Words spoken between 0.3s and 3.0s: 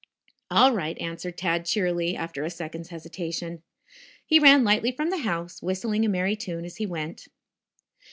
"All right," answered Tad cheerily, after a second's